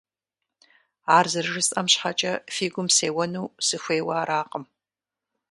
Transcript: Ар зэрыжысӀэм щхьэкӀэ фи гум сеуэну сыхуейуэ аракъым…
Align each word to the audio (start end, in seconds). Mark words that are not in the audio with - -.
Ар 1.17 1.25
зэрыжысӀэм 1.31 1.87
щхьэкӀэ 1.91 2.33
фи 2.55 2.67
гум 2.73 2.87
сеуэну 2.95 3.53
сыхуейуэ 3.65 4.13
аракъым… 4.21 4.63